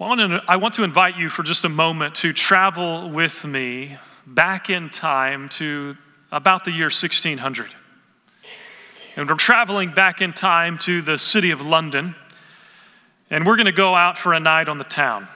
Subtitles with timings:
[0.00, 4.90] I want to invite you for just a moment to travel with me back in
[4.90, 5.96] time to
[6.30, 7.74] about the year 1600.
[9.16, 12.14] And we're traveling back in time to the city of London,
[13.28, 15.26] and we're going to go out for a night on the town.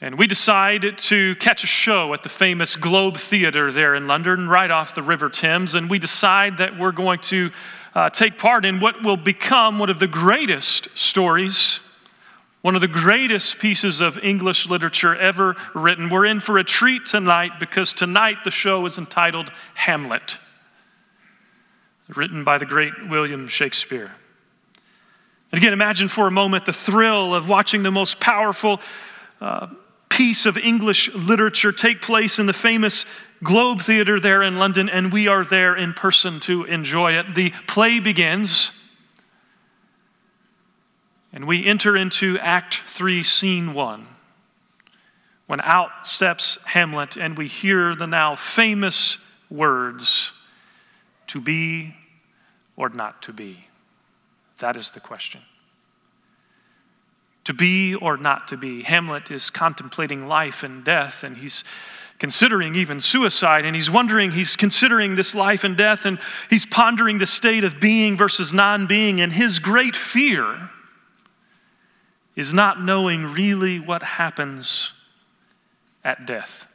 [0.00, 4.48] And we decide to catch a show at the famous Globe Theatre there in London,
[4.48, 5.74] right off the River Thames.
[5.74, 7.50] And we decide that we're going to
[7.94, 11.80] uh, take part in what will become one of the greatest stories
[12.66, 16.08] one of the greatest pieces of English literature ever written.
[16.08, 20.38] We're in for a treat tonight because tonight the show is entitled Hamlet,
[22.08, 24.10] written by the great William Shakespeare.
[25.52, 28.80] And again, imagine for a moment the thrill of watching the most powerful
[29.40, 29.68] uh,
[30.08, 33.04] piece of English literature take place in the famous
[33.44, 37.32] Globe Theatre there in London, and we are there in person to enjoy it.
[37.36, 38.72] The play begins.
[41.36, 44.06] And we enter into Act 3, Scene 1,
[45.46, 49.18] when out steps Hamlet and we hear the now famous
[49.50, 50.32] words
[51.26, 51.94] to be
[52.74, 53.66] or not to be.
[54.60, 55.42] That is the question.
[57.44, 58.82] To be or not to be.
[58.82, 61.64] Hamlet is contemplating life and death, and he's
[62.18, 66.18] considering even suicide, and he's wondering, he's considering this life and death, and
[66.48, 70.70] he's pondering the state of being versus non being, and his great fear
[72.36, 74.92] is not knowing really what happens
[76.04, 76.66] at death.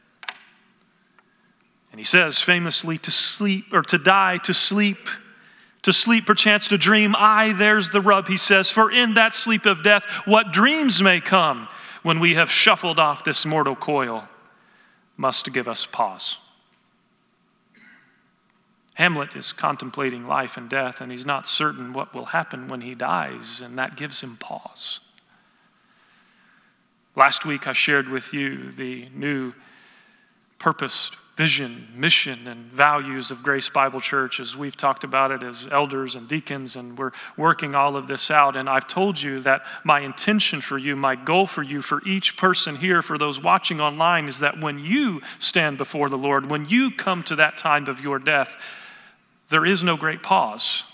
[1.91, 5.07] And he says famously to sleep or to die, to sleep,
[5.83, 7.15] to sleep, perchance to dream.
[7.17, 11.19] Ay, there's the rub, he says, for in that sleep of death, what dreams may
[11.19, 11.67] come
[12.01, 14.27] when we have shuffled off this mortal coil
[15.17, 16.37] must give us pause.
[18.95, 22.95] Hamlet is contemplating life and death, and he's not certain what will happen when he
[22.95, 24.99] dies, and that gives him pause.
[27.15, 29.53] Last week, I shared with you the new
[30.59, 35.67] purpose, vision, mission, and values of Grace Bible Church as we've talked about it as
[35.69, 38.55] elders and deacons, and we're working all of this out.
[38.55, 42.37] And I've told you that my intention for you, my goal for you, for each
[42.37, 46.65] person here, for those watching online, is that when you stand before the Lord, when
[46.69, 48.55] you come to that time of your death,
[49.49, 50.85] there is no great pause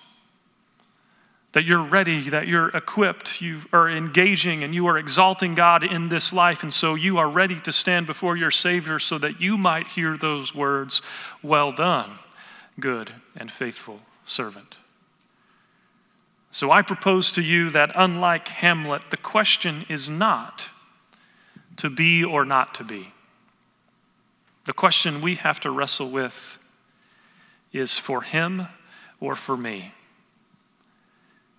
[1.57, 6.07] that you're ready, that you're equipped, you are engaging, and you are exalting God in
[6.07, 6.61] this life.
[6.61, 10.15] And so you are ready to stand before your Savior so that you might hear
[10.15, 11.01] those words
[11.41, 12.11] Well done,
[12.79, 14.75] good and faithful servant.
[16.51, 20.69] So I propose to you that unlike Hamlet, the question is not
[21.77, 23.13] to be or not to be.
[24.65, 26.59] The question we have to wrestle with
[27.73, 28.67] is for him
[29.19, 29.93] or for me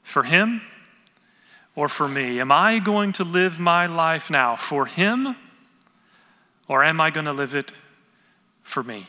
[0.08, 0.62] for him
[1.76, 2.40] or for me?
[2.40, 5.36] Am I going to live my life now for him
[6.66, 7.72] or am I going to live it
[8.62, 9.06] for me?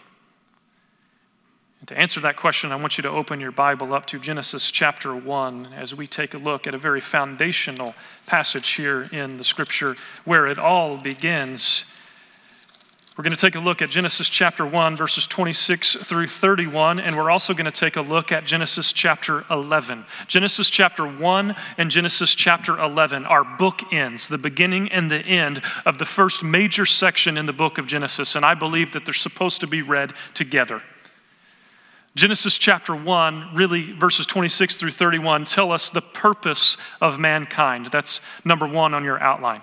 [1.80, 4.70] And to answer that question, I want you to open your Bible up to Genesis
[4.72, 7.96] chapter 1 as we take a look at a very foundational
[8.28, 9.96] passage here in the scripture
[10.26, 11.86] where it all begins.
[13.20, 17.18] We're going to take a look at Genesis chapter 1, verses 26 through 31, and
[17.18, 20.06] we're also going to take a look at Genesis chapter 11.
[20.28, 25.98] Genesis chapter 1 and Genesis chapter 11 are bookends, the beginning and the end of
[25.98, 29.60] the first major section in the book of Genesis, and I believe that they're supposed
[29.60, 30.82] to be read together.
[32.16, 37.88] Genesis chapter 1, really verses 26 through 31, tell us the purpose of mankind.
[37.88, 39.62] That's number one on your outline.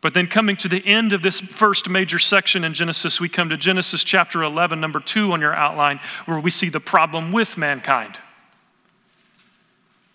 [0.00, 3.48] But then, coming to the end of this first major section in Genesis, we come
[3.48, 7.58] to Genesis chapter 11, number two on your outline, where we see the problem with
[7.58, 8.18] mankind.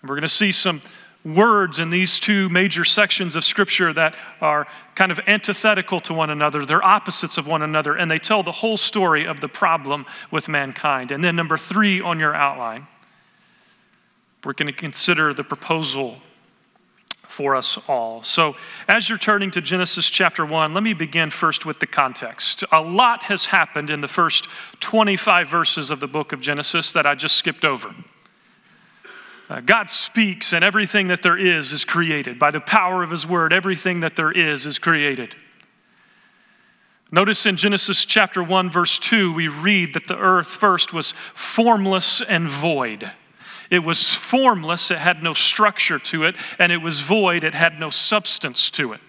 [0.02, 0.82] And we're going to see some
[1.26, 6.30] words in these two major sections of Scripture that are kind of antithetical to one
[6.30, 6.66] another.
[6.66, 10.48] They're opposites of one another, and they tell the whole story of the problem with
[10.48, 11.12] mankind.
[11.12, 12.88] And then, number three on your outline,
[14.46, 16.20] we're going to consider the proposal
[17.34, 18.22] for us all.
[18.22, 18.56] So,
[18.88, 22.64] as you're turning to Genesis chapter 1, let me begin first with the context.
[22.72, 24.47] A lot has happened in the first
[24.82, 27.96] 25 verses of the book of Genesis that I just skipped over.
[29.50, 32.38] Uh, God speaks, and everything that there is is created.
[32.38, 35.36] By the power of His word, everything that there is is created.
[37.12, 42.22] Notice in Genesis chapter 1, verse 2, we read that the earth first was formless
[42.22, 43.12] and void.
[43.73, 47.79] It was formless, it had no structure to it, and it was void, it had
[47.79, 49.02] no substance to it.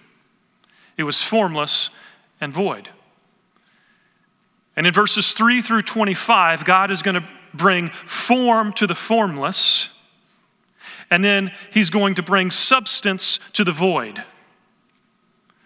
[0.97, 1.91] It was formless
[2.41, 2.89] and void.
[4.75, 7.23] And in verses 3 through 25, God is going to
[7.53, 9.91] bring form to the formless,
[11.11, 14.23] and then He's going to bring substance to the void.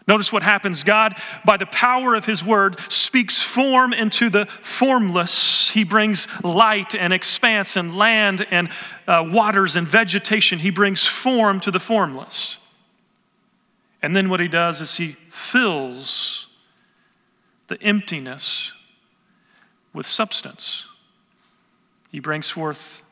[0.10, 0.84] Notice what happens.
[0.84, 1.14] God,
[1.46, 5.70] by the power of his word, speaks form into the formless.
[5.70, 8.70] He brings light and expanse and land and
[9.08, 10.60] uh, waters and vegetation.
[10.60, 12.58] He brings form to the formless.
[14.02, 16.48] And then what he does is he fills
[17.68, 18.74] the emptiness
[19.94, 20.88] with substance.
[22.12, 23.04] He brings forth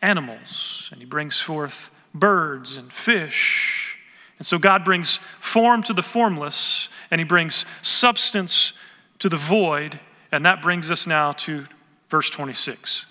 [0.00, 3.91] animals and he brings forth birds and fish.
[4.42, 8.72] And so God brings form to the formless and he brings substance
[9.20, 10.00] to the void.
[10.32, 11.66] And that brings us now to
[12.08, 13.06] verse 26.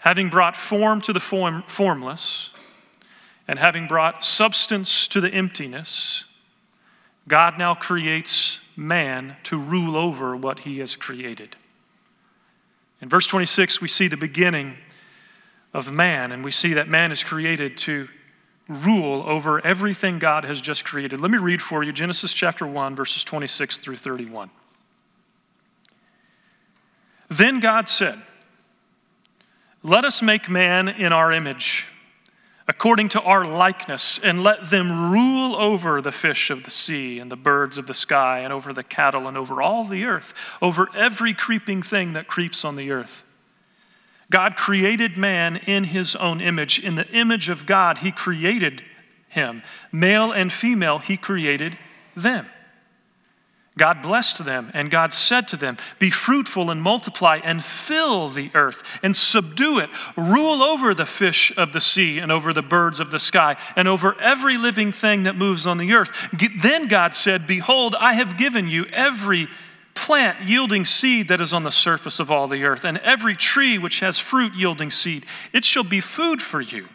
[0.00, 2.50] Having brought form to the form, formless,
[3.48, 6.26] and having brought substance to the emptiness,
[7.26, 11.56] God now creates man to rule over what he has created.
[13.00, 14.76] In verse 26, we see the beginning
[15.72, 18.08] of man, and we see that man is created to
[18.68, 21.20] rule over everything God has just created.
[21.20, 24.50] Let me read for you Genesis chapter 1, verses 26 through 31.
[27.28, 28.20] Then God said,
[29.82, 31.86] Let us make man in our image
[32.66, 37.30] according to our likeness, and let them rule over the fish of the sea and
[37.30, 40.32] the birds of the sky, and over the cattle, and over all the earth,
[40.62, 43.22] over every creeping thing that creeps on the earth.
[44.30, 46.78] God created man in his own image.
[46.78, 48.82] In the image of God, he created
[49.28, 49.62] him.
[49.92, 51.76] Male and female, he created
[52.16, 52.46] them.
[53.76, 58.50] God blessed them, and God said to them, Be fruitful and multiply, and fill the
[58.54, 59.90] earth, and subdue it.
[60.16, 63.88] Rule over the fish of the sea, and over the birds of the sky, and
[63.88, 66.12] over every living thing that moves on the earth.
[66.62, 69.48] Then God said, Behold, I have given you every
[69.94, 73.78] plant yielding seed that is on the surface of all the earth, and every tree
[73.78, 75.24] which has fruit yielding seed.
[75.52, 76.88] It shall be food for you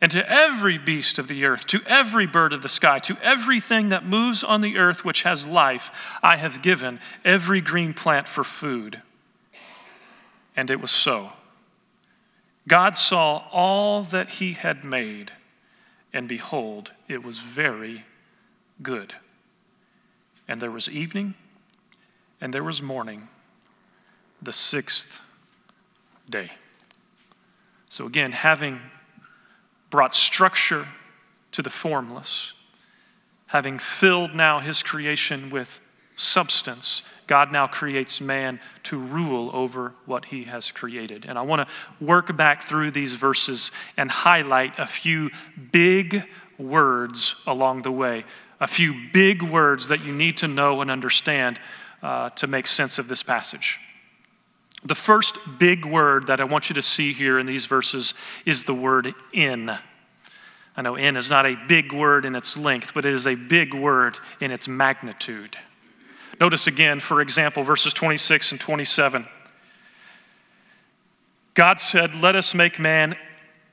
[0.00, 3.88] and to every beast of the earth, to every bird of the sky, to everything
[3.88, 8.44] that moves on the earth which has life, I have given every green plant for
[8.44, 9.00] food.
[10.54, 11.32] And it was so.
[12.68, 15.32] God saw all that he had made,
[16.12, 18.04] and behold, it was very
[18.82, 19.14] good.
[20.46, 21.34] And there was evening,
[22.40, 23.28] and there was morning,
[24.42, 25.20] the sixth
[26.28, 26.52] day.
[27.88, 28.80] So again, having
[29.90, 30.86] brought structure
[31.56, 32.52] to the formless.
[33.46, 35.80] Having filled now his creation with
[36.16, 41.24] substance, God now creates man to rule over what he has created.
[41.24, 45.30] And I want to work back through these verses and highlight a few
[45.72, 46.24] big
[46.58, 48.24] words along the way,
[48.60, 51.58] a few big words that you need to know and understand
[52.02, 53.78] uh, to make sense of this passage.
[54.84, 58.14] The first big word that I want you to see here in these verses
[58.44, 59.70] is the word in.
[60.76, 63.34] I know in is not a big word in its length, but it is a
[63.34, 65.56] big word in its magnitude.
[66.40, 69.26] Notice again, for example, verses 26 and 27.
[71.54, 73.16] God said, Let us make man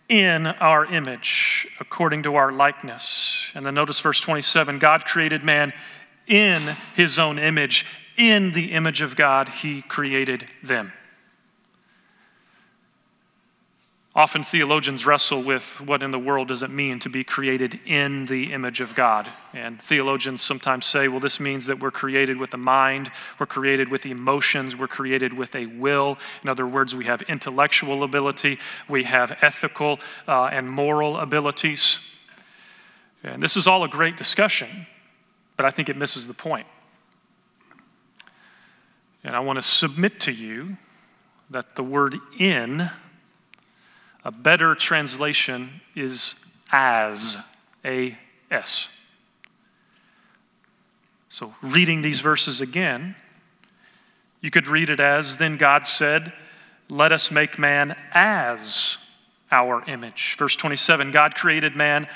[0.08, 3.52] in our image, according to our likeness.
[3.54, 5.74] And then notice verse 27 God created man
[6.28, 7.86] in his own image.
[8.18, 10.94] In the image of God, he created them.
[14.16, 18.28] Often theologians wrestle with what in the world does it mean to be created in
[18.28, 19.28] the image of God.
[19.56, 23.90] And theologians sometimes say, well, this means that we're created with a mind, we're created
[23.90, 26.20] with emotions, we're created with a will.
[26.44, 31.98] In other words, we have intellectual ability, we have ethical uh, and moral abilities.
[33.24, 34.86] And this is all a great discussion,
[35.58, 36.68] but I think it misses the point.
[39.24, 40.78] And I want to submit to you
[41.50, 42.90] that the word in
[44.26, 46.36] a better translation is
[46.72, 47.38] as,
[47.86, 48.18] A
[48.50, 48.90] S.
[51.30, 53.16] So, reading these verses again,
[54.42, 56.34] you could read it as Then God said,
[56.90, 58.98] Let us make man as
[59.52, 60.36] our image.
[60.38, 62.08] Verse 27 God created man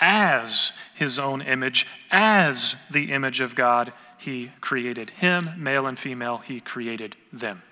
[0.00, 3.92] as his own image, as the image of God,
[4.26, 7.62] he created him, male and female, he created them.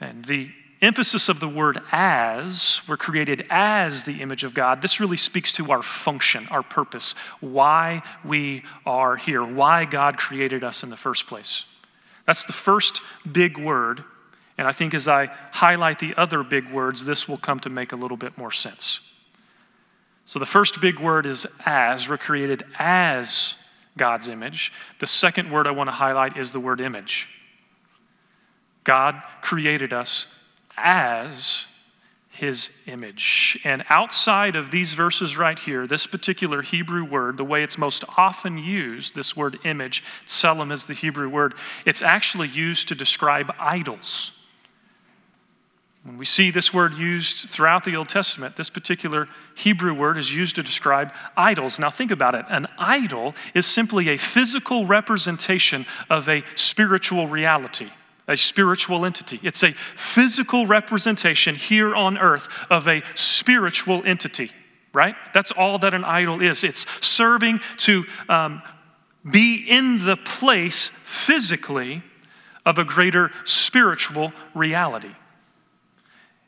[0.00, 5.00] And the emphasis of the word as, we're created as the image of God, this
[5.00, 10.82] really speaks to our function, our purpose, why we are here, why God created us
[10.82, 11.64] in the first place.
[12.24, 14.04] That's the first big word.
[14.56, 17.92] And I think as I highlight the other big words, this will come to make
[17.92, 19.00] a little bit more sense.
[20.26, 22.08] So the first big word is as.
[22.08, 23.56] We're created as
[23.96, 24.72] God's image.
[24.98, 27.28] The second word I want to highlight is the word image.
[28.84, 30.26] God created us
[30.76, 31.66] as
[32.30, 33.60] his image.
[33.62, 38.04] And outside of these verses right here, this particular Hebrew word, the way it's most
[38.16, 43.54] often used, this word image, tselem is the Hebrew word, it's actually used to describe
[43.58, 44.32] idols.
[46.04, 50.34] When we see this word used throughout the Old Testament, this particular Hebrew word is
[50.34, 51.78] used to describe idols.
[51.78, 52.44] Now, think about it.
[52.48, 57.88] An idol is simply a physical representation of a spiritual reality
[58.28, 59.40] a spiritual entity.
[59.42, 64.50] It's a physical representation here on earth of a spiritual entity,
[64.94, 65.16] right?
[65.34, 66.62] That's all that an idol is.
[66.62, 68.62] It's serving to um,
[69.28, 72.02] be in the place physically
[72.64, 75.14] of a greater spiritual reality.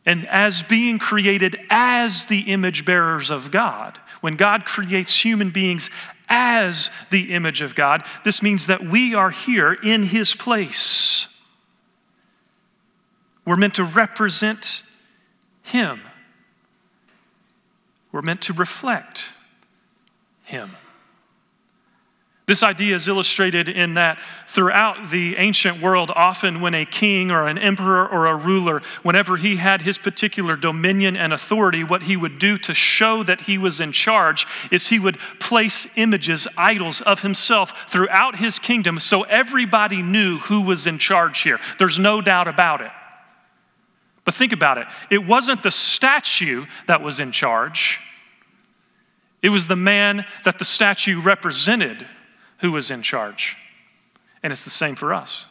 [0.06, 5.90] And as being created as the image bearers of God, when God creates human beings
[6.28, 11.28] as the image of God, this means that we are here in His place.
[13.44, 14.82] We're meant to represent
[15.62, 16.00] Him.
[18.12, 19.24] We're meant to reflect
[20.44, 20.70] Him.
[22.46, 27.48] This idea is illustrated in that throughout the ancient world, often when a king or
[27.48, 32.18] an emperor or a ruler, whenever he had his particular dominion and authority, what he
[32.18, 37.00] would do to show that he was in charge is he would place images, idols
[37.00, 41.58] of himself throughout his kingdom so everybody knew who was in charge here.
[41.78, 42.90] There's no doubt about it.
[44.26, 48.00] But think about it it wasn't the statue that was in charge,
[49.40, 52.06] it was the man that the statue represented
[52.64, 53.58] who was in charge.
[54.42, 55.44] And it's the same for us.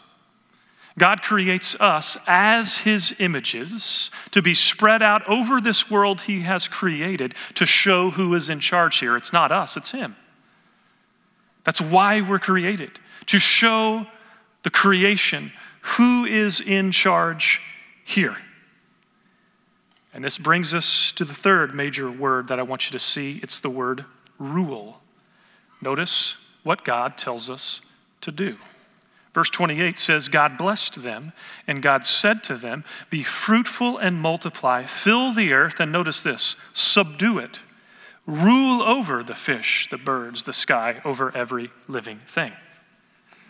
[0.97, 6.67] God creates us as his images to be spread out over this world he has
[6.67, 9.15] created to show who is in charge here.
[9.15, 10.15] It's not us, it's him.
[11.63, 14.07] That's why we're created, to show
[14.63, 15.51] the creation
[15.81, 17.61] who is in charge
[18.03, 18.37] here.
[20.15, 23.39] And this brings us to the third major word that I want you to see
[23.43, 24.03] it's the word
[24.39, 24.99] rule.
[25.79, 27.81] Notice what God tells us
[28.21, 28.57] to do.
[29.33, 31.33] Verse 28 says, God blessed them,
[31.67, 36.55] and God said to them, Be fruitful and multiply, fill the earth, and notice this
[36.73, 37.59] subdue it,
[38.27, 42.53] rule over the fish, the birds, the sky, over every living thing.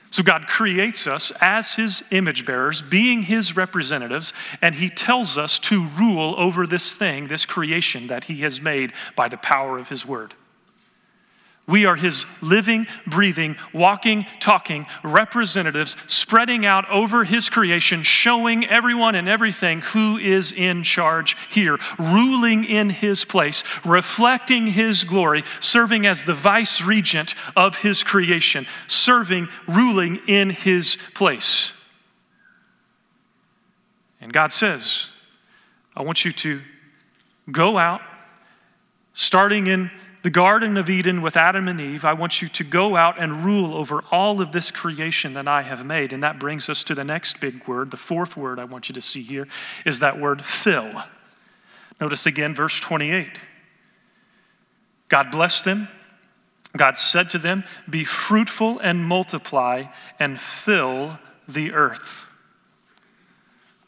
[0.10, 5.58] So God creates us as his image bearers, being his representatives, and he tells us
[5.60, 9.90] to rule over this thing, this creation that he has made by the power of
[9.90, 10.36] his word.
[11.66, 19.16] We are his living, breathing, walking, talking representatives, spreading out over his creation, showing everyone
[19.16, 26.06] and everything who is in charge here, ruling in his place, reflecting his glory, serving
[26.06, 31.72] as the vice regent of his creation, serving, ruling in his place.
[34.20, 35.12] And God says,
[35.96, 36.62] I want you to
[37.50, 38.02] go out,
[39.14, 39.92] starting in
[40.24, 43.44] the Garden of Eden with Adam and Eve, I want you to go out and
[43.44, 46.14] rule over all of this creation that I have made.
[46.14, 47.92] And that brings us to the next big word.
[47.92, 49.50] The fourth word I want you to see here
[49.86, 50.90] is that word fill.
[52.00, 53.38] Notice again, verse 28.
[55.10, 55.90] God blessed them.
[56.76, 59.84] God said to them, Be fruitful and multiply
[60.20, 62.33] and fill the earth.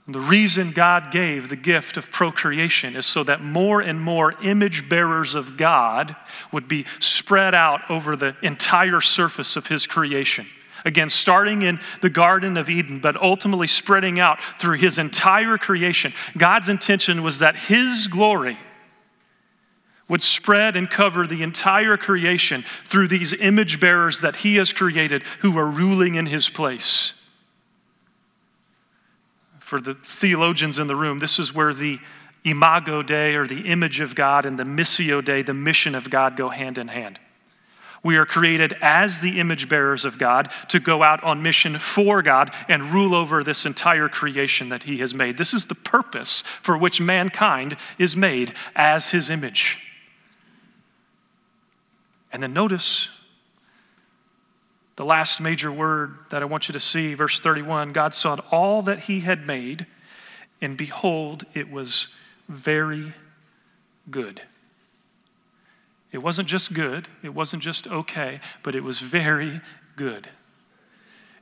[0.08, 4.88] The reason God gave the gift of procreation is so that more and more image
[4.88, 6.16] bearers of God
[6.52, 10.46] would be spread out over the entire surface of His creation.
[10.84, 16.14] Again, starting in the Garden of Eden, but ultimately spreading out through His entire creation.
[16.38, 18.60] God's intention was that His glory
[20.08, 25.24] would spread and cover the entire creation through these image bearers that He has created
[25.40, 27.16] who are ruling in His place
[29.66, 31.98] for the theologians in the room, this is where the
[32.44, 36.38] imago Dei or the image of God and the missio Dei, the mission of God,
[36.38, 37.20] go hand in hand.
[38.04, 42.22] We are created as the image bearers of God to go out on mission for
[42.22, 45.40] God and rule over this entire creation that He has made.
[45.40, 49.80] This is the purpose for which mankind is made as His image.
[52.32, 53.10] And then notice
[54.96, 58.82] the last major word that I want you to see, verse 31 God saw all
[58.84, 59.86] that he had made,
[60.62, 62.08] and behold, it was
[62.48, 63.14] very
[64.10, 64.42] good.
[66.12, 69.60] It wasn't just good, it wasn't just okay, but it was very
[69.96, 70.30] good.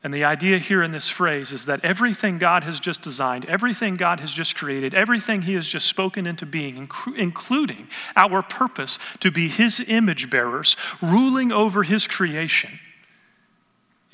[0.04, 3.96] And the idea here in this phrase is that everything God has just designed, everything
[3.96, 9.32] God has just created, everything He has just spoken into being, including our purpose to
[9.32, 12.80] be His image bearers, ruling over His creation,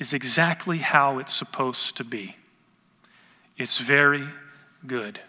[0.00, 2.34] is exactly how it's supposed to be.
[3.56, 4.26] It's very
[4.86, 5.20] good.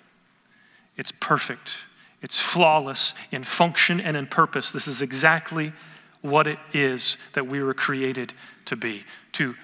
[0.97, 1.77] It's perfect.
[2.21, 4.71] It's flawless in function and in purpose.
[4.71, 5.73] This is exactly
[6.21, 8.33] what it is that we were created
[8.65, 9.55] to be to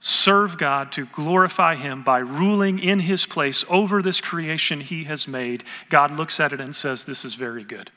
[0.00, 5.26] serve God, to glorify Him by ruling in His place over this creation He has
[5.26, 5.64] made.
[5.90, 7.90] God looks at it and says, This is very good.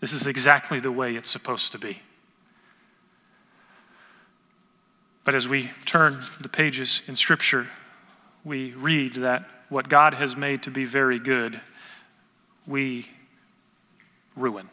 [0.00, 2.02] This is exactly the way it's supposed to be.
[5.26, 7.66] But as we turn the pages in Scripture,
[8.44, 11.60] we read that what God has made to be very good,
[12.64, 13.08] we
[14.36, 14.68] ruin.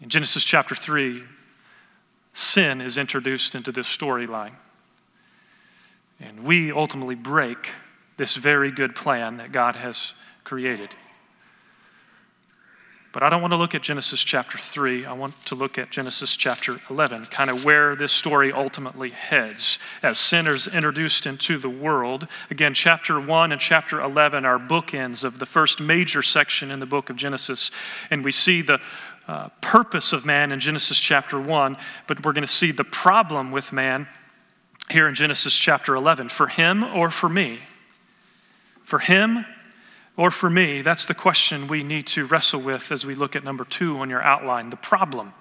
[0.00, 1.24] In Genesis chapter 3,
[2.32, 4.54] sin is introduced into this storyline.
[6.18, 7.72] And we ultimately break
[8.16, 10.88] this very good plan that God has created.
[13.16, 15.06] But I don't want to look at Genesis chapter 3.
[15.06, 19.78] I want to look at Genesis chapter 11, kind of where this story ultimately heads
[20.02, 22.28] as sinners introduced into the world.
[22.50, 26.84] Again, chapter 1 and chapter 11 are bookends of the first major section in the
[26.84, 27.70] book of Genesis.
[28.10, 28.82] And we see the
[29.26, 33.50] uh, purpose of man in Genesis chapter 1, but we're going to see the problem
[33.50, 34.08] with man
[34.90, 36.28] here in Genesis chapter 11.
[36.28, 37.60] For him or for me?
[38.84, 39.46] For him
[40.16, 40.82] or for me?
[40.82, 44.10] That's the question we need to wrestle with as we look at number two on
[44.10, 45.34] your outline the problem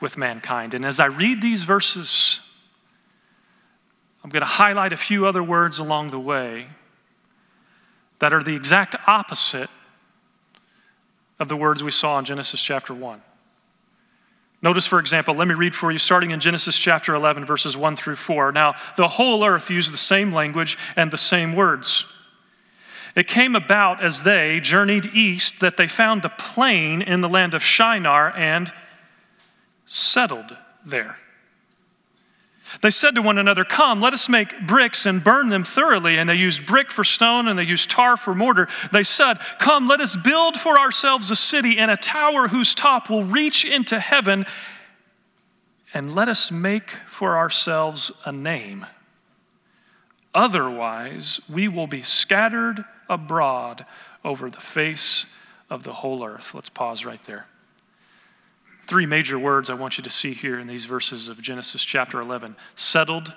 [0.00, 0.74] with mankind.
[0.74, 2.40] And as I read these verses,
[4.22, 6.68] I'm going to highlight a few other words along the way
[8.18, 9.70] that are the exact opposite
[11.38, 13.22] of the words we saw in Genesis chapter 1.
[14.60, 17.94] Notice, for example, let me read for you, starting in Genesis chapter 11, verses 1
[17.94, 18.50] through 4.
[18.50, 22.06] Now, the whole earth used the same language and the same words.
[23.14, 27.54] It came about as they journeyed east that they found a plain in the land
[27.54, 28.72] of Shinar and
[29.86, 31.18] settled there.
[32.82, 36.18] They said to one another, Come, let us make bricks and burn them thoroughly.
[36.18, 38.68] And they used brick for stone and they used tar for mortar.
[38.92, 43.08] They said, Come, let us build for ourselves a city and a tower whose top
[43.08, 44.44] will reach into heaven.
[45.94, 48.84] And let us make for ourselves a name.
[50.34, 53.86] Otherwise, we will be scattered abroad
[54.24, 55.26] over the face
[55.70, 56.54] of the whole earth.
[56.54, 57.46] Let's pause right there.
[58.84, 62.20] Three major words I want you to see here in these verses of Genesis chapter
[62.20, 63.34] 11 settled,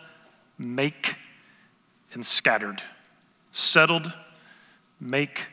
[0.58, 1.16] make,
[2.14, 2.82] and scattered.
[3.52, 4.14] Settled,
[5.00, 5.48] make,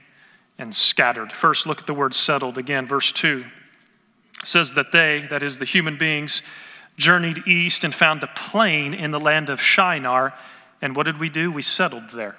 [0.56, 1.32] and scattered.
[1.32, 3.44] First, look at the word settled again, verse 2
[4.44, 6.42] says that they, that is the human beings,
[6.96, 10.34] journeyed east and found a plain in the land of Shinar.
[10.80, 11.50] And what did we do?
[11.50, 12.36] We settled there.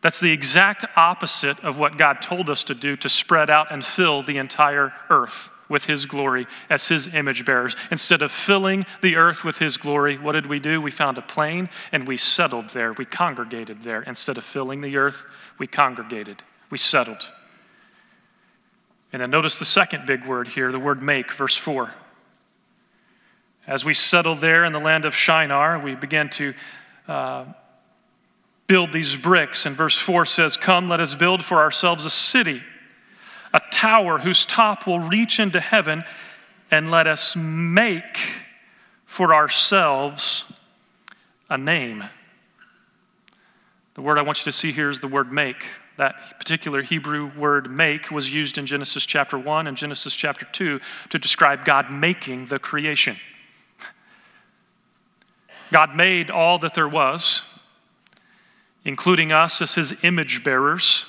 [0.00, 3.84] That's the exact opposite of what God told us to do to spread out and
[3.84, 7.76] fill the entire earth with His glory as His image bearers.
[7.90, 10.80] Instead of filling the earth with His glory, what did we do?
[10.80, 12.92] We found a plain and we settled there.
[12.92, 14.02] We congregated there.
[14.02, 15.24] Instead of filling the earth,
[15.58, 16.42] we congregated.
[16.70, 17.30] We settled.
[19.12, 21.92] And then notice the second big word here, the word make, verse 4.
[23.66, 26.54] As we settled there in the land of Shinar, we began to
[27.06, 27.44] uh,
[28.70, 29.66] build these bricks.
[29.66, 32.62] And verse 4 says, Come, let us build for ourselves a city,
[33.52, 36.04] a tower whose top will reach into heaven,
[36.70, 38.16] and let us make
[39.06, 40.44] for ourselves
[41.50, 42.04] a name.
[43.94, 45.66] The word I want you to see here is the word make.
[45.96, 50.80] That particular Hebrew word make was used in Genesis chapter 1 and Genesis chapter 2
[51.08, 53.16] to describe God making the creation.
[55.72, 57.42] God made all that there was
[58.84, 61.06] including us as his image bearers.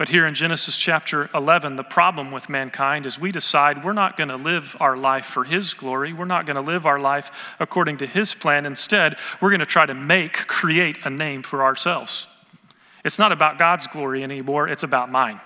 [0.00, 4.16] But here in Genesis chapter 11, the problem with mankind is we decide we're not
[4.16, 6.14] going to live our life for His glory.
[6.14, 8.64] We're not going to live our life according to His plan.
[8.64, 12.26] Instead, we're going to try to make, create a name for ourselves.
[13.04, 15.38] It's not about God's glory anymore, it's about mine.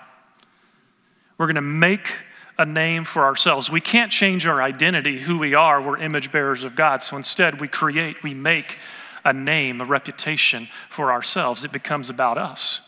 [1.37, 2.13] We're going to make
[2.57, 3.69] a name for ourselves.
[3.69, 5.81] We can't change our identity, who we are.
[5.81, 7.03] We're image bearers of God.
[7.03, 8.77] So instead, we create, we make
[9.25, 11.65] a name, a reputation for ourselves.
[11.65, 12.81] It becomes about us.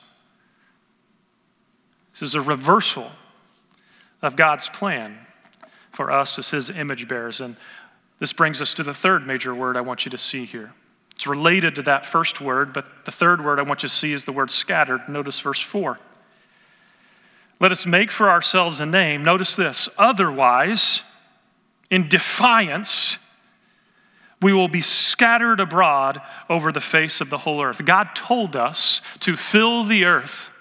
[2.13, 3.11] This is a reversal
[4.21, 5.17] of God's plan
[5.91, 7.41] for us as His image bearers.
[7.41, 7.57] And
[8.19, 10.73] this brings us to the third major word I want you to see here.
[11.15, 14.13] It's related to that first word, but the third word I want you to see
[14.13, 15.09] is the word scattered.
[15.09, 15.97] Notice verse 4.
[17.59, 19.23] Let us make for ourselves a name.
[19.23, 19.89] Notice this.
[19.97, 21.01] Otherwise,
[21.89, 23.17] in defiance,
[24.41, 27.83] we will be scattered abroad over the face of the whole earth.
[27.85, 30.51] God told us to fill the earth,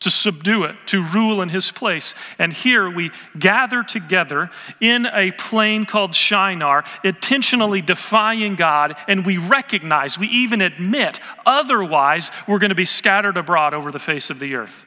[0.00, 2.14] to subdue it, to rule in his place.
[2.40, 9.36] And here we gather together in a plain called Shinar, intentionally defying God, and we
[9.36, 14.40] recognize, we even admit, otherwise we're going to be scattered abroad over the face of
[14.40, 14.84] the earth.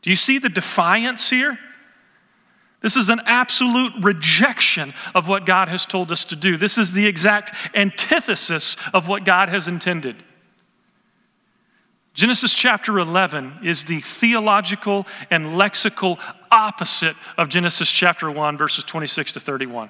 [0.00, 1.58] Do you see the defiance here?
[2.84, 6.58] This is an absolute rejection of what God has told us to do.
[6.58, 10.16] This is the exact antithesis of what God has intended.
[12.12, 16.20] Genesis chapter 11 is the theological and lexical
[16.52, 19.88] opposite of Genesis chapter 1, verses 26 to 31.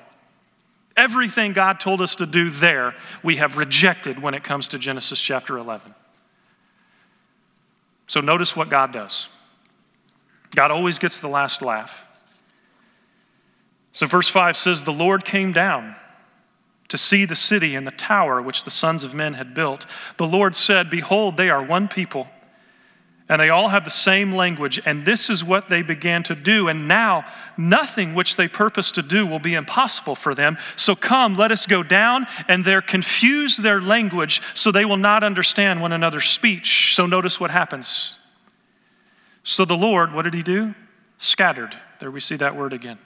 [0.96, 5.20] Everything God told us to do there, we have rejected when it comes to Genesis
[5.20, 5.92] chapter 11.
[8.06, 9.28] So notice what God does.
[10.54, 12.03] God always gets the last laugh.
[13.94, 15.94] So, verse 5 says, The Lord came down
[16.88, 19.86] to see the city and the tower which the sons of men had built.
[20.16, 22.26] The Lord said, Behold, they are one people,
[23.28, 26.66] and they all have the same language, and this is what they began to do.
[26.66, 27.24] And now,
[27.56, 30.58] nothing which they purpose to do will be impossible for them.
[30.74, 35.22] So, come, let us go down, and there confuse their language, so they will not
[35.22, 36.96] understand one another's speech.
[36.96, 38.18] So, notice what happens.
[39.44, 40.74] So, the Lord, what did he do?
[41.18, 41.76] Scattered.
[42.00, 42.98] There we see that word again.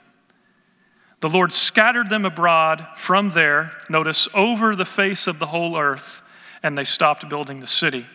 [1.21, 6.21] The Lord scattered them abroad from there, notice, over the face of the whole earth,
[6.63, 8.05] and they stopped building the city.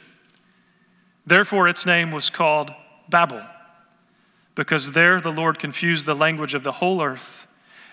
[1.26, 2.72] Therefore, its name was called
[3.08, 3.42] Babel,
[4.54, 7.46] because there the Lord confused the language of the whole earth,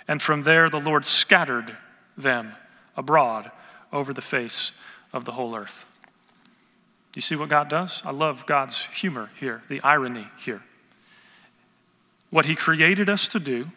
[0.08, 1.76] and from there the Lord scattered
[2.18, 2.54] them
[2.96, 3.52] abroad
[3.92, 4.72] over the face
[5.12, 5.86] of the whole earth.
[7.16, 8.02] You see what God does?
[8.06, 10.62] I love God's humor here, the irony here.
[12.30, 13.68] What He created us to do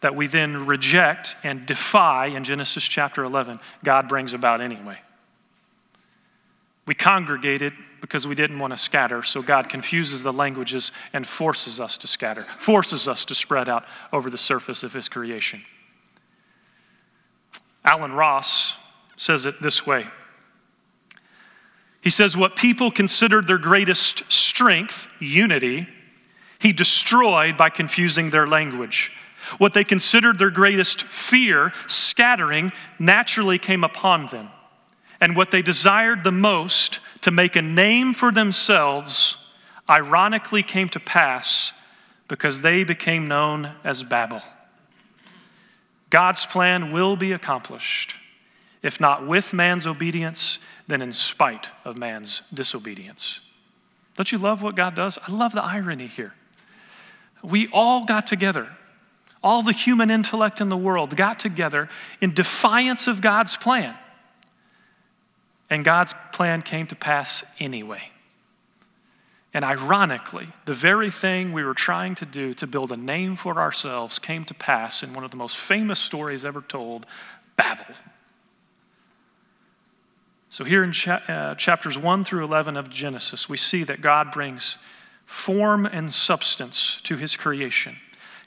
[0.00, 4.98] that we then reject and defy in Genesis chapter 11, God brings about anyway.
[6.86, 11.80] We congregated because we didn't want to scatter, so God confuses the languages and forces
[11.80, 15.62] us to scatter, forces us to spread out over the surface of His creation.
[17.84, 18.76] Alan Ross
[19.16, 20.06] says it this way
[22.00, 25.88] He says, What people considered their greatest strength, unity,
[26.58, 29.12] He destroyed by confusing their language.
[29.56, 34.50] What they considered their greatest fear, scattering, naturally came upon them.
[35.20, 39.36] And what they desired the most, to make a name for themselves,
[39.88, 41.72] ironically came to pass
[42.28, 44.42] because they became known as Babel.
[46.10, 48.14] God's plan will be accomplished,
[48.82, 53.40] if not with man's obedience, then in spite of man's disobedience.
[54.16, 55.18] Don't you love what God does?
[55.26, 56.34] I love the irony here.
[57.42, 58.68] We all got together
[59.42, 61.88] all the human intellect in the world got together
[62.20, 63.94] in defiance of God's plan.
[65.70, 68.10] And God's plan came to pass anyway.
[69.54, 73.58] And ironically, the very thing we were trying to do to build a name for
[73.58, 77.06] ourselves came to pass in one of the most famous stories ever told
[77.56, 77.94] Babel.
[80.50, 84.32] So, here in cha- uh, chapters 1 through 11 of Genesis, we see that God
[84.32, 84.78] brings
[85.26, 87.96] form and substance to his creation.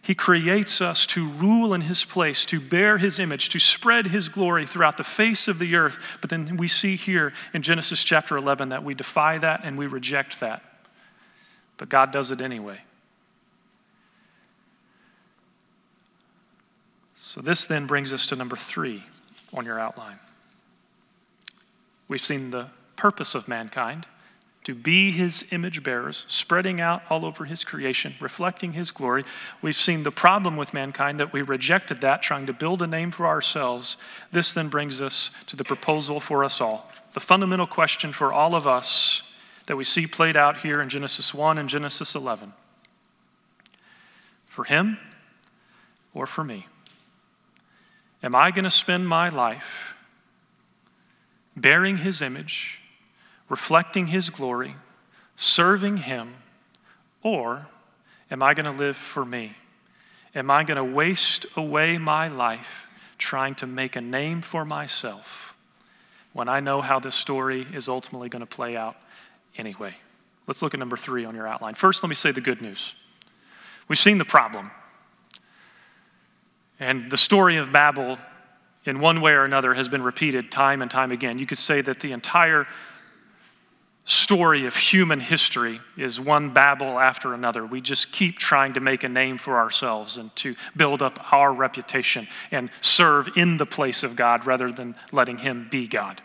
[0.04, 4.30] He creates us to rule in His place, to bear His image, to spread His
[4.30, 6.18] glory throughout the face of the earth.
[6.22, 9.86] But then we see here in Genesis chapter 11 that we defy that and we
[9.86, 10.64] reject that.
[11.78, 12.80] But God does it anyway.
[17.14, 19.04] So this then brings us to number three
[19.54, 20.20] on your outline.
[22.08, 24.06] We've seen the purpose of mankind
[24.64, 29.24] to be his image bearers, spreading out all over his creation, reflecting his glory.
[29.62, 33.10] We've seen the problem with mankind that we rejected that, trying to build a name
[33.12, 33.98] for ourselves.
[34.32, 36.92] This then brings us to the proposal for us all.
[37.14, 39.24] The fundamental question for all of us
[39.66, 42.54] that we see played out here in Genesis 1 and Genesis 11
[44.46, 44.98] for him
[46.14, 46.68] or for me?
[48.22, 49.96] Am I going to spend my life
[51.56, 52.81] bearing his image?
[53.52, 54.76] Reflecting His glory,
[55.36, 56.36] serving Him,
[57.22, 57.68] or
[58.32, 59.52] am I going to live for me?
[60.34, 62.88] Am I going to waste away my life
[63.18, 65.54] trying to make a name for myself
[66.32, 68.96] when I know how this story is ultimately going to play out
[69.58, 69.96] anyway?
[70.48, 71.74] Let's look at number three on your outline.
[71.74, 72.96] First, let me say the good news.
[73.90, 74.72] We've seen the problem.
[76.80, 78.18] And the story of Babel,
[78.86, 81.38] in one way or another, has been repeated time and time again.
[81.38, 82.66] You could say that the entire
[84.12, 87.66] story of human history is one Babel after another.
[87.66, 91.54] We just keep trying to make a name for ourselves and to build up our
[91.54, 96.22] reputation and serve in the place of God rather than letting Him be God.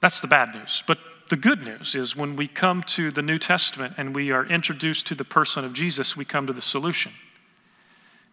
[0.00, 0.82] That's the bad news.
[0.86, 4.44] But the good news is when we come to the New Testament and we are
[4.44, 7.12] introduced to the person of Jesus, we come to the solution.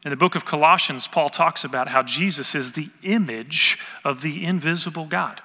[0.03, 4.43] In the book of Colossians, Paul talks about how Jesus is the image of the
[4.43, 5.41] invisible God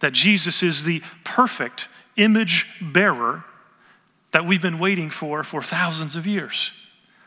[0.00, 3.44] that Jesus is the perfect image bearer
[4.32, 6.72] that we've been waiting for for thousands of years.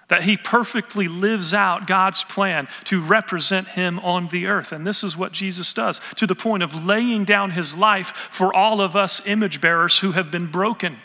[0.09, 4.71] That he perfectly lives out God's plan to represent him on the earth.
[4.71, 8.53] And this is what Jesus does to the point of laying down his life for
[8.53, 10.97] all of us image bearers who have been broken.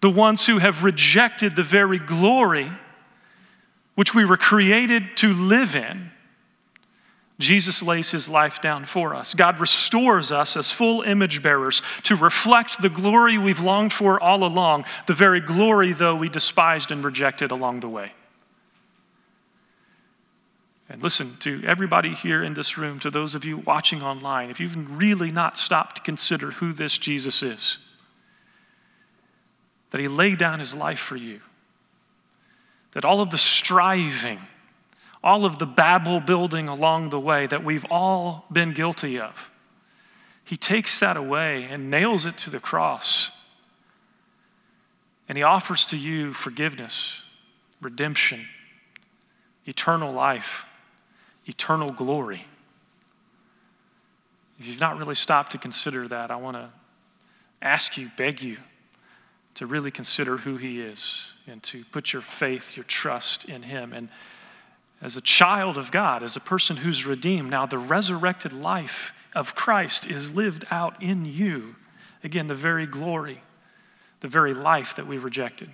[0.00, 2.70] The ones who have rejected the very glory
[3.96, 6.10] which we were created to live in
[7.38, 9.32] Jesus lays his life down for us.
[9.32, 14.42] God restores us as full image bearers to reflect the glory we've longed for all
[14.42, 18.12] along, the very glory, though, we despised and rejected along the way.
[20.88, 24.58] And listen to everybody here in this room, to those of you watching online, if
[24.58, 27.78] you've really not stopped to consider who this Jesus is,
[29.90, 31.40] that he laid down his life for you,
[32.92, 34.40] that all of the striving,
[35.22, 39.50] all of the Babel building along the way that we've all been guilty of.
[40.44, 43.30] He takes that away and nails it to the cross.
[45.28, 47.22] And he offers to you forgiveness,
[47.82, 48.46] redemption,
[49.66, 50.64] eternal life,
[51.46, 52.46] eternal glory.
[54.58, 56.70] If you've not really stopped to consider that, I want to
[57.60, 58.56] ask you, beg you,
[59.54, 63.92] to really consider who he is and to put your faith, your trust in him.
[63.92, 64.08] And
[65.00, 69.54] as a child of God, as a person who's redeemed, now the resurrected life of
[69.54, 71.76] Christ is lived out in you.
[72.24, 73.42] Again, the very glory,
[74.20, 75.70] the very life that we rejected,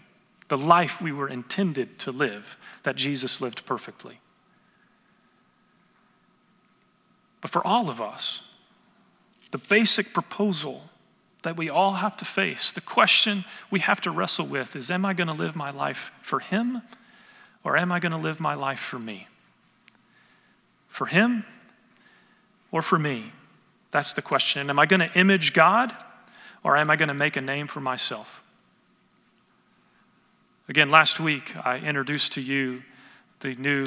[0.48, 4.20] the life we were intended to live, that Jesus lived perfectly.
[7.40, 8.42] But for all of us,
[9.50, 10.90] the basic proposal
[11.42, 15.04] that we all have to face, the question we have to wrestle with is Am
[15.04, 16.82] I going to live my life for Him?
[17.64, 19.26] Or am I going to live my life for me?
[20.86, 21.44] For Him
[22.70, 23.32] or for me?
[23.90, 24.60] That's the question.
[24.60, 25.92] And am I going to image God
[26.62, 28.42] or am I going to make a name for myself?
[30.68, 32.82] Again, last week I introduced to you
[33.40, 33.84] the new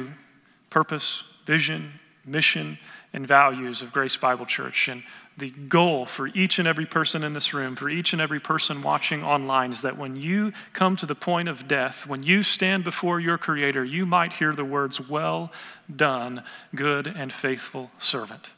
[0.70, 2.78] purpose, vision, mission,
[3.12, 4.88] and values of Grace Bible Church.
[4.88, 5.02] And
[5.38, 8.82] the goal for each and every person in this room, for each and every person
[8.82, 12.82] watching online, is that when you come to the point of death, when you stand
[12.82, 15.52] before your Creator, you might hear the words, Well
[15.94, 16.42] done,
[16.74, 18.50] good and faithful servant.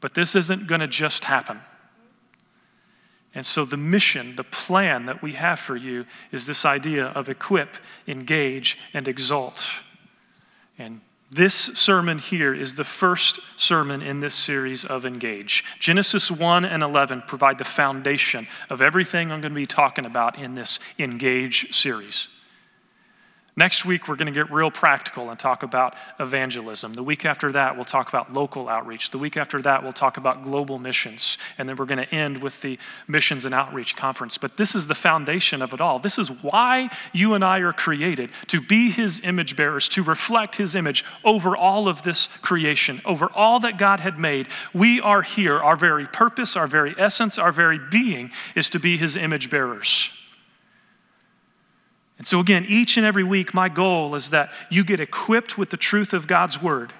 [0.00, 1.60] But this isn't going to just happen.
[3.32, 7.28] And so, the mission, the plan that we have for you is this idea of
[7.28, 7.76] equip,
[8.08, 9.64] engage, and exalt.
[10.76, 15.64] And this sermon here is the first sermon in this series of Engage.
[15.78, 20.38] Genesis 1 and 11 provide the foundation of everything I'm going to be talking about
[20.38, 22.28] in this Engage series.
[23.56, 26.94] Next week, we're going to get real practical and talk about evangelism.
[26.94, 29.10] The week after that, we'll talk about local outreach.
[29.10, 31.36] The week after that, we'll talk about global missions.
[31.58, 34.38] And then we're going to end with the Missions and Outreach Conference.
[34.38, 35.98] But this is the foundation of it all.
[35.98, 40.56] This is why you and I are created to be His image bearers, to reflect
[40.56, 44.46] His image over all of this creation, over all that God had made.
[44.72, 45.58] We are here.
[45.58, 50.10] Our very purpose, our very essence, our very being is to be His image bearers.
[52.20, 55.70] And so, again, each and every week, my goal is that you get equipped with
[55.70, 56.92] the truth of God's word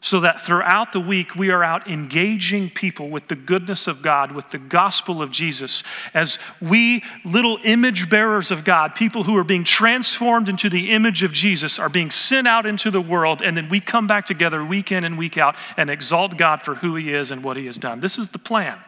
[0.00, 4.32] so that throughout the week we are out engaging people with the goodness of God,
[4.32, 5.82] with the gospel of Jesus,
[6.14, 11.22] as we, little image bearers of God, people who are being transformed into the image
[11.22, 14.64] of Jesus, are being sent out into the world, and then we come back together
[14.64, 17.66] week in and week out and exalt God for who He is and what He
[17.66, 18.00] has done.
[18.00, 18.78] This is the plan.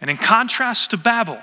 [0.00, 1.42] And in contrast to Babel,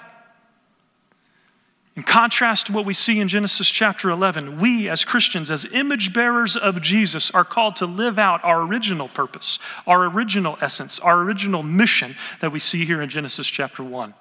[1.96, 6.14] in contrast to what we see in Genesis chapter 11, we as Christians, as image
[6.14, 11.22] bearers of Jesus, are called to live out our original purpose, our original essence, our
[11.22, 14.14] original mission that we see here in Genesis chapter 1.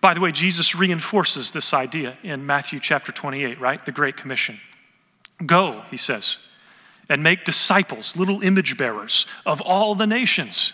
[0.00, 3.84] By the way, Jesus reinforces this idea in Matthew chapter 28, right?
[3.84, 4.58] The Great Commission.
[5.46, 6.38] Go, he says,
[7.08, 10.72] and make disciples, little image bearers of all the nations,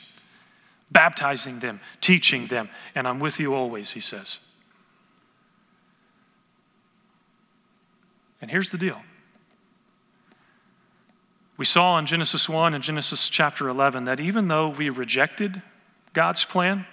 [0.91, 4.39] baptizing them, teaching them, and I'm with you always, he says.
[8.41, 9.01] And here's the deal
[11.57, 15.61] we saw in Genesis 1 and Genesis chapter 11 that even though we rejected
[16.15, 16.87] God's plan,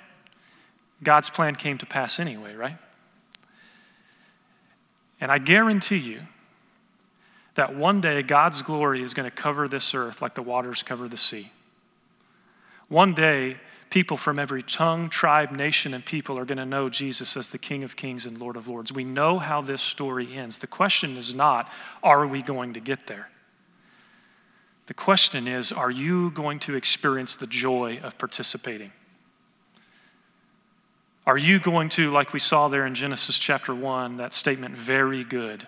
[1.02, 2.78] God's plan came to pass anyway, right?
[5.22, 6.20] And I guarantee you
[7.56, 11.08] that one day God's glory is going to cover this earth like the waters cover
[11.08, 11.52] the sea.
[12.90, 13.58] One day,
[13.90, 17.58] people from every tongue, tribe, nation, and people are going to know Jesus as the
[17.58, 18.92] King of Kings and Lord of Lords.
[18.92, 20.60] We know how this story ends.
[20.60, 21.72] The question is not,
[22.04, 23.30] are we going to get there?
[24.88, 28.92] The question is, are you going to experience the joy of participating?
[31.26, 35.26] Are you going to, like we saw there in Genesis chapter 1, that statement, very
[35.26, 35.68] good?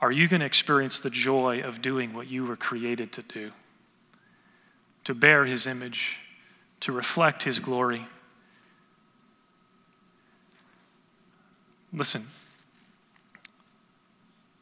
[0.00, 3.52] Are you going to experience the joy of doing what you were created to do?
[5.04, 6.18] To bear his image,
[6.84, 8.06] to reflect his glory.
[11.94, 12.26] Listen,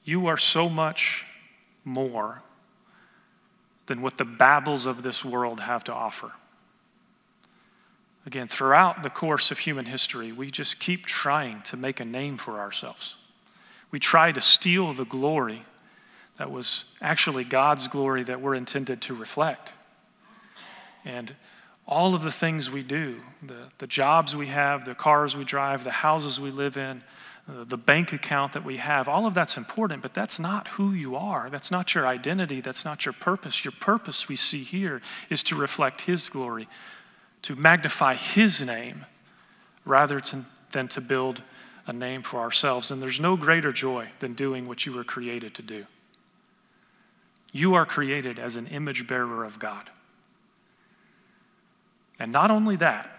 [0.04, 1.24] you are so much
[1.84, 2.40] more
[3.86, 6.30] than what the Babels of this world have to offer.
[8.24, 12.36] Again, throughout the course of human history, we just keep trying to make a name
[12.36, 13.16] for ourselves.
[13.90, 15.64] We try to steal the glory
[16.36, 19.72] that was actually God's glory that we're intended to reflect.
[21.04, 21.34] And
[21.86, 25.84] all of the things we do, the, the jobs we have, the cars we drive,
[25.84, 27.02] the houses we live in,
[27.48, 30.92] uh, the bank account that we have, all of that's important, but that's not who
[30.92, 31.50] you are.
[31.50, 32.60] That's not your identity.
[32.60, 33.64] That's not your purpose.
[33.64, 36.68] Your purpose, we see here, is to reflect His glory,
[37.42, 39.06] to magnify His name
[39.84, 41.42] rather to, than to build
[41.86, 42.92] a name for ourselves.
[42.92, 45.86] And there's no greater joy than doing what you were created to do.
[47.52, 49.90] You are created as an image bearer of God.
[52.22, 53.10] And not only that,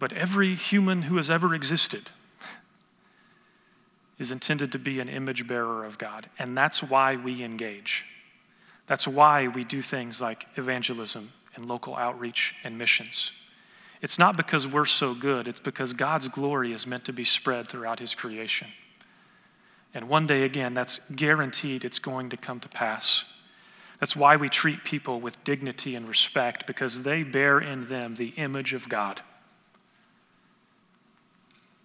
[0.00, 2.10] but every human who has ever existed
[4.18, 6.28] is intended to be an image bearer of God.
[6.36, 8.04] And that's why we engage.
[8.88, 13.30] That's why we do things like evangelism and local outreach and missions.
[14.02, 17.68] It's not because we're so good, it's because God's glory is meant to be spread
[17.68, 18.66] throughout His creation.
[19.94, 23.26] And one day again, that's guaranteed it's going to come to pass.
[24.04, 28.34] That's why we treat people with dignity and respect, because they bear in them the
[28.36, 29.22] image of God.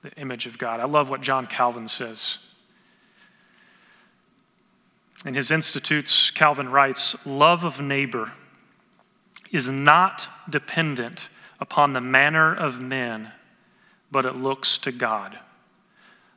[0.01, 0.81] The image of God.
[0.81, 2.39] I love what John Calvin says.
[5.25, 8.33] In his Institutes, Calvin writes Love of neighbor
[9.49, 11.29] is not dependent
[11.61, 13.31] upon the manner of men,
[14.11, 15.39] but it looks to God.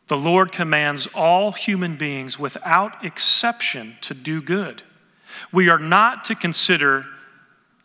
[0.06, 4.84] The Lord commands all human beings without exception to do good.
[5.52, 7.04] We are not to consider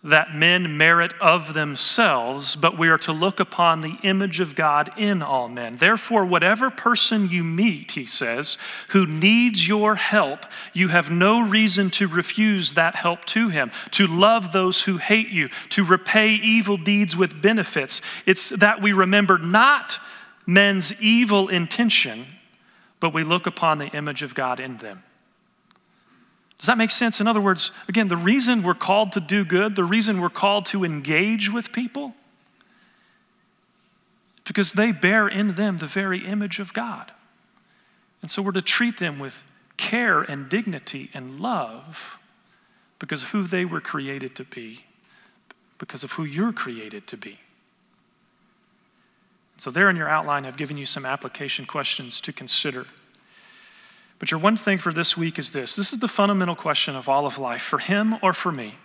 [0.04, 4.90] that men merit of themselves, but we are to look upon the image of God
[4.96, 5.78] in all men.
[5.78, 8.58] Therefore, whatever person you meet, he says,
[8.90, 14.08] who needs your help, you have no reason to refuse that help to him, to
[14.08, 18.02] love those who hate you, to repay evil deeds with benefits.
[18.26, 20.00] It's that we remember not
[20.46, 22.28] men's evil intention,
[23.00, 25.04] but we look upon the image of God in them.
[26.58, 27.22] Does that make sense?
[27.22, 30.66] In other words, again, the reason we're called to do good, the reason we're called
[30.68, 32.14] to engage with people,
[34.44, 37.12] because they bear in them the very image of God.
[38.22, 39.44] And so we're to treat them with
[39.78, 42.18] care and dignity and love
[43.00, 44.86] because of who they were created to be,
[45.78, 47.40] because of who you're created to be.
[49.58, 52.86] So, there in your outline, I've given you some application questions to consider.
[54.20, 57.08] But your one thing for this week is this this is the fundamental question of
[57.08, 58.76] all of life for him or for me.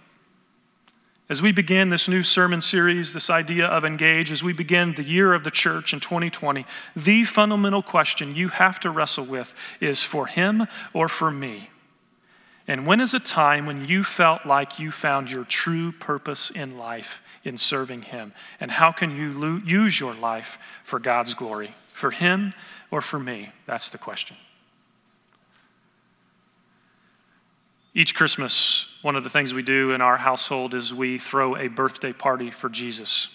[1.28, 5.02] As we begin this new sermon series, this idea of engage, as we begin the
[5.02, 10.02] year of the church in 2020, the fundamental question you have to wrestle with is
[10.02, 11.70] for him or for me?
[12.68, 16.76] And when is a time when you felt like you found your true purpose in
[16.76, 18.32] life in serving him?
[18.60, 21.74] And how can you lo- use your life for God's glory?
[21.92, 22.52] For him
[22.90, 23.50] or for me?
[23.66, 24.36] That's the question.
[27.94, 31.68] Each Christmas, one of the things we do in our household is we throw a
[31.68, 33.28] birthday party for Jesus.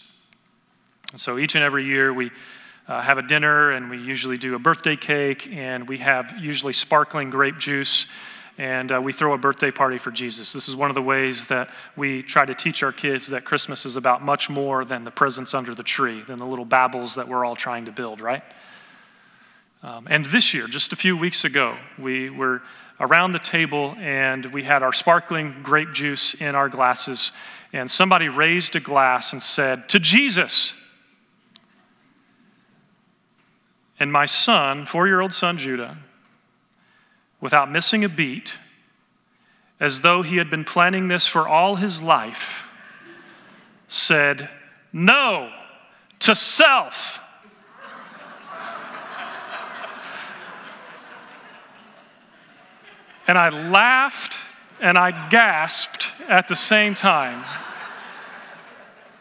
[1.11, 2.31] And so each and every year we
[2.87, 6.73] uh, have a dinner and we usually do a birthday cake and we have usually
[6.73, 8.07] sparkling grape juice
[8.57, 10.53] and uh, we throw a birthday party for Jesus.
[10.53, 13.85] This is one of the ways that we try to teach our kids that Christmas
[13.85, 17.27] is about much more than the presents under the tree, than the little Babels that
[17.27, 18.41] we're all trying to build, right?
[19.87, 22.61] Um, and this year, just a few weeks ago, we were
[22.99, 27.31] around the table and we had our sparkling grape juice in our glasses,
[27.71, 30.73] and somebody raised a glass and said, To Jesus.
[33.97, 35.97] And my son, four year old son Judah,
[37.39, 38.55] without missing a beat,
[39.79, 42.69] as though he had been planning this for all his life,
[43.87, 44.49] said,
[44.91, 45.49] No,
[46.19, 47.21] to self.
[53.27, 54.37] And I laughed
[54.79, 57.43] and I gasped at the same time.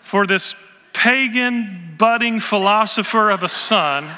[0.01, 0.55] For this
[0.93, 4.09] pagan, budding philosopher of a son,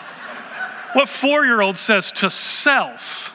[0.93, 3.34] what four year old says to self?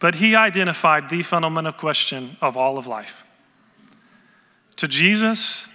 [0.00, 3.24] But he identified the fundamental question of all of life
[4.76, 5.66] To Jesus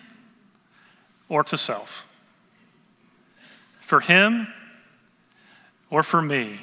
[1.29, 2.07] or to self?
[3.79, 4.47] For him
[5.89, 6.59] or for me?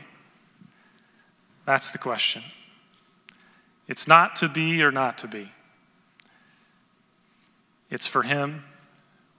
[1.65, 2.43] That's the question.
[3.89, 5.51] It's not to be or not to be.
[7.91, 8.65] It's for him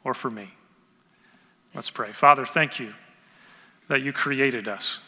[0.03, 0.49] or for me.
[1.73, 2.11] Let's pray.
[2.11, 2.93] Father, thank you
[3.87, 4.99] that you created us,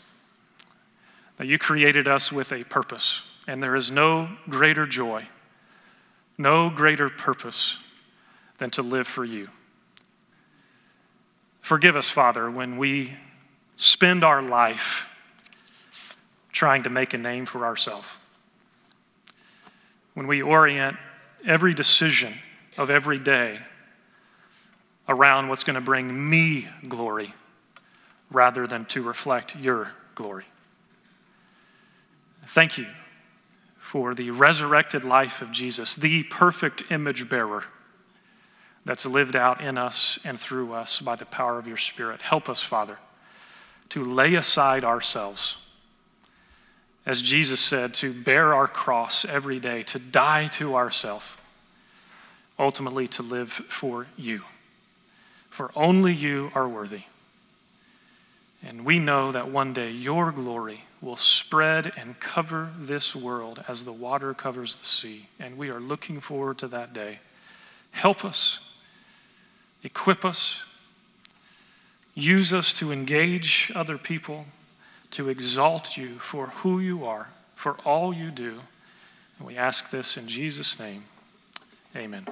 [1.37, 5.27] that you created us with a purpose, and there is no greater joy,
[6.37, 7.77] no greater purpose
[8.59, 9.49] than to live for you.
[11.59, 13.13] Forgive us, Father, when we
[13.75, 15.02] spend our life
[16.63, 18.07] trying to make a name for ourselves.
[20.13, 20.95] When we orient
[21.45, 22.35] every decision
[22.77, 23.59] of every day
[25.09, 27.33] around what's going to bring me glory
[28.31, 30.45] rather than to reflect your glory.
[32.45, 32.87] Thank you
[33.77, 37.65] for the resurrected life of Jesus, the perfect image bearer
[38.85, 42.21] that's lived out in us and through us by the power of your Spirit.
[42.21, 42.99] Help us, Father,
[43.89, 45.57] to lay aside ourselves.
[47.05, 51.35] As Jesus said, to bear our cross every day, to die to ourselves,
[52.57, 54.43] ultimately to live for you.
[55.49, 57.03] For only you are worthy.
[58.65, 63.83] And we know that one day your glory will spread and cover this world as
[63.83, 65.27] the water covers the sea.
[65.37, 67.19] And we are looking forward to that day.
[67.91, 68.61] Help us
[69.83, 70.63] equip us,
[72.15, 74.45] use us to engage other people,
[75.13, 78.59] to exalt you for who you are, for all you do.
[79.37, 81.05] And we ask this in Jesus' name.
[81.95, 82.27] Amen.